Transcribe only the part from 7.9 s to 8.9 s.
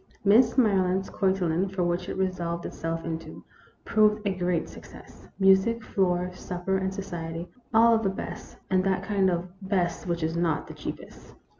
of the best, and